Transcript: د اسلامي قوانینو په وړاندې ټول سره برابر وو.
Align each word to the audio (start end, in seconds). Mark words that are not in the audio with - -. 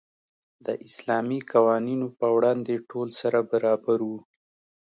د 0.65 0.67
اسلامي 0.87 1.39
قوانینو 1.51 2.07
په 2.19 2.27
وړاندې 2.35 2.73
ټول 2.89 3.07
سره 3.21 3.39
برابر 3.51 3.99
وو. 4.09 4.19